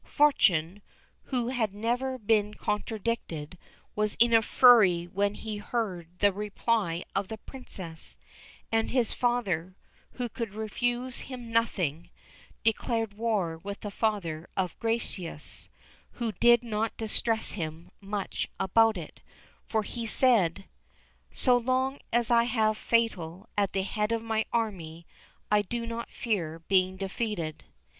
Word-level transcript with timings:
Fortuné, 0.03 0.81
who 1.25 1.49
had 1.49 1.75
never 1.75 2.17
been 2.17 2.55
contradicted, 2.55 3.55
was 3.95 4.15
in 4.15 4.33
a 4.33 4.41
fury 4.41 5.05
when 5.05 5.35
he 5.35 5.57
heard 5.57 6.07
the 6.17 6.33
reply 6.33 7.03
of 7.13 7.27
the 7.27 7.37
Princess; 7.37 8.17
and 8.71 8.89
his 8.89 9.13
father, 9.13 9.75
who 10.13 10.27
could 10.27 10.55
refuse 10.55 11.19
him 11.29 11.51
nothing, 11.51 12.09
declared 12.63 13.13
war 13.13 13.59
with 13.59 13.81
the 13.81 13.91
father 13.91 14.49
of 14.57 14.75
Gracieuse, 14.79 15.69
who 16.13 16.31
did 16.31 16.63
not 16.63 16.97
distress 16.97 17.51
himself 17.51 17.93
much 18.01 18.49
about 18.59 18.97
it, 18.97 19.19
for 19.67 19.83
he 19.83 20.07
said, 20.07 20.65
"So 21.31 21.55
long 21.57 21.99
as 22.11 22.31
I 22.31 22.45
have 22.45 22.75
Fatal 22.75 23.47
at 23.55 23.73
the 23.73 23.83
head 23.83 24.11
of 24.11 24.23
my 24.23 24.45
army, 24.51 25.05
I 25.51 25.61
do 25.61 25.85
not 25.85 26.09
fear 26.09 26.57
being 26.57 26.97
defeated." 26.97 27.65